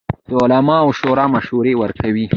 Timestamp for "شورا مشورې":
0.99-1.73